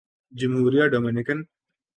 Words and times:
جمہوریہ 0.33 0.85
ڈومینیکن 0.91 1.39